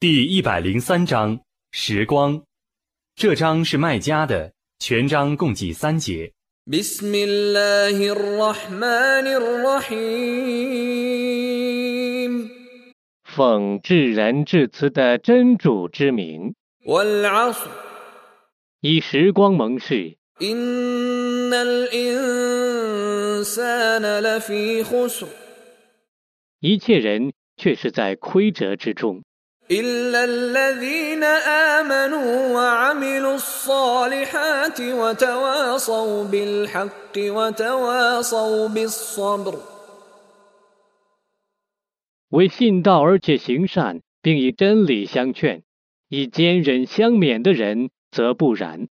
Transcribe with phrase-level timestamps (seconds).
[0.00, 2.42] 第一百零三章时光，
[3.16, 6.32] 这章是卖家的，全章共计三节。
[13.24, 16.54] 奉至仁至慈的真主之名，
[18.80, 20.16] 以时光盟誓。
[26.60, 29.22] 一切人却是在亏折之中。
[29.71, 39.57] إلا الذين آمنوا وعملوا الصالحات وتواصوا بالحق وتواصوا بالصبر
[42.29, 45.63] 为信道而且行善，并以真理相劝，
[46.09, 48.87] 以坚忍相勉的人则不然。